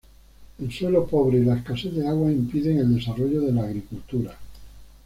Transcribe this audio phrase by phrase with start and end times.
[0.57, 4.35] El suelo pobre y la escasez de agua impiden el desarrollo de la agricultura.